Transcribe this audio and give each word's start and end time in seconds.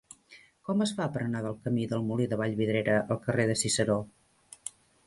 Com 0.69 0.79
es 0.85 0.93
fa 0.99 1.07
per 1.17 1.21
anar 1.25 1.43
de 1.47 1.51
la 1.57 1.59
camí 1.67 1.85
del 1.93 2.09
Molí 2.09 2.27
de 2.33 2.41
Vallvidrera 2.43 2.99
al 3.17 3.21
carrer 3.29 3.49
de 3.53 3.59
Ciceró? 3.65 4.05